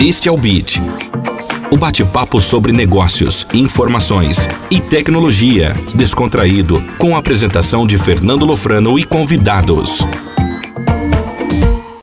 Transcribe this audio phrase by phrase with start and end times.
[0.00, 0.80] Este é o Beat.
[1.72, 9.02] O bate-papo sobre negócios, informações e tecnologia, descontraído, com a apresentação de Fernando Lofrano e
[9.02, 10.00] convidados.